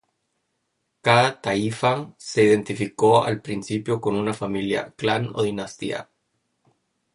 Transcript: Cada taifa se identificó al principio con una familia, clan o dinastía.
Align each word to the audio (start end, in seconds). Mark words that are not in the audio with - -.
Cada 1.03 1.31
taifa 1.39 2.11
se 2.17 2.43
identificó 2.43 3.23
al 3.23 3.39
principio 3.39 4.01
con 4.01 4.15
una 4.15 4.33
familia, 4.33 4.95
clan 4.97 5.29
o 5.35 5.43
dinastía. 5.43 6.09